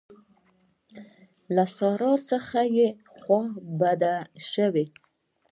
سارا 1.75 1.91
راڅخه 2.01 2.61
خوابدې 3.21 4.15
شوه. 4.49 4.83